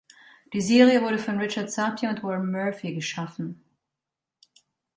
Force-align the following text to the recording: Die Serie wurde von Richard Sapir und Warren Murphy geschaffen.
Die 0.53 0.61
Serie 0.61 1.03
wurde 1.03 1.19
von 1.19 1.37
Richard 1.37 1.69
Sapir 1.71 2.09
und 2.09 2.23
Warren 2.23 2.49
Murphy 2.49 2.95
geschaffen. 2.95 3.63